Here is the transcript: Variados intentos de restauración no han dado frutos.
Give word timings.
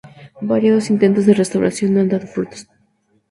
Variados 0.51 0.89
intentos 0.93 1.27
de 1.27 1.35
restauración 1.35 1.93
no 1.93 1.99
han 2.01 2.09
dado 2.09 2.25
frutos. 2.25 2.67